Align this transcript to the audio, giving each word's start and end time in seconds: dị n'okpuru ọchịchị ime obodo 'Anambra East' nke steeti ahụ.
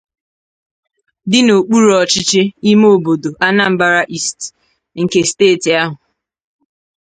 dị 1.31 1.39
n'okpuru 1.45 1.89
ọchịchị 2.01 2.41
ime 2.69 2.87
obodo 2.95 3.29
'Anambra 3.35 3.89
East' 4.15 4.45
nke 5.01 5.19
steeti 5.29 5.69
ahụ. 5.81 5.95